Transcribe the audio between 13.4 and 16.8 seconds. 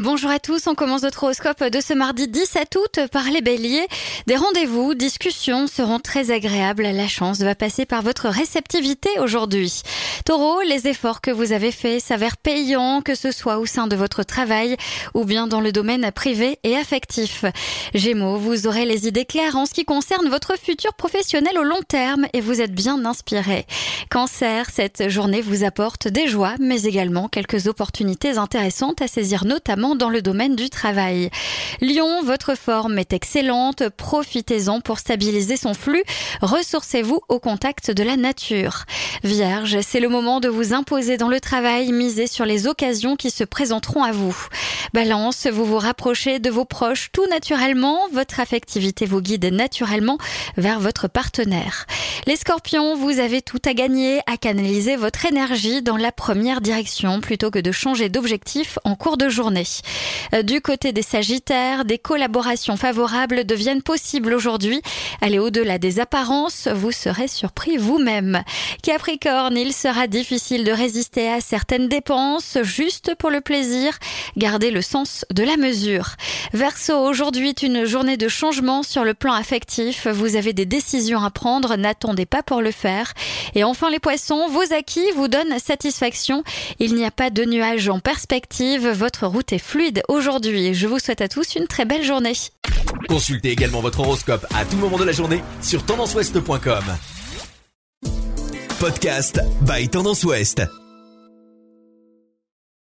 au sein de votre travail ou bien dans le domaine privé et